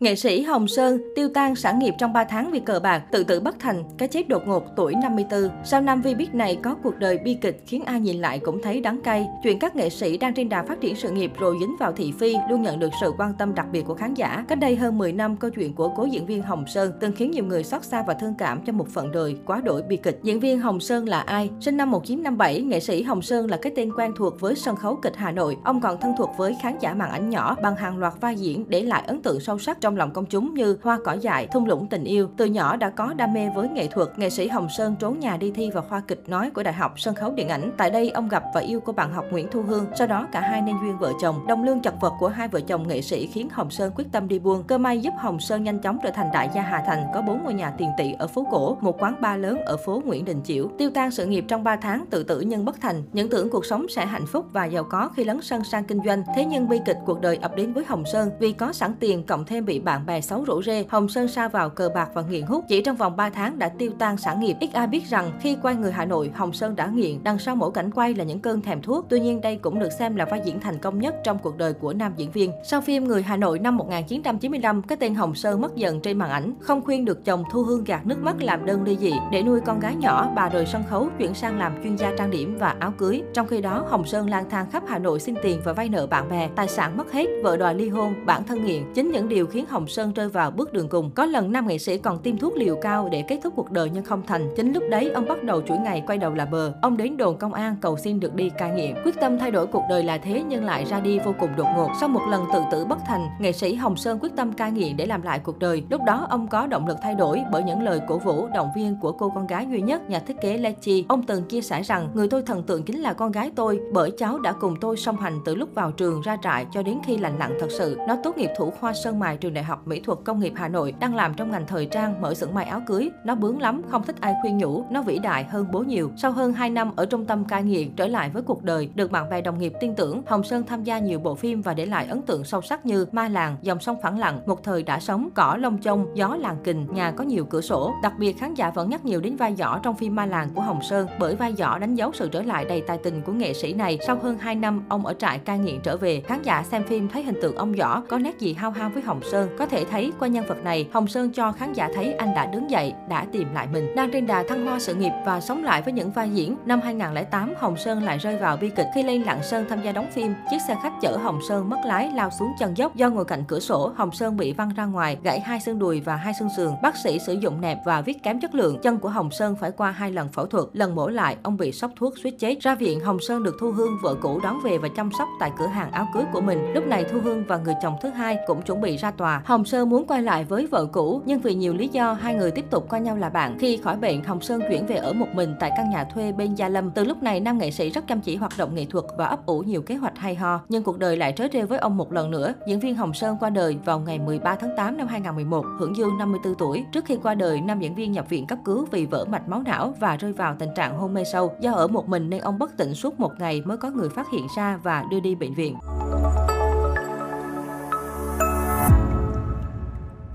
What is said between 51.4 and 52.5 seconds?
trong 3 tháng, tự tử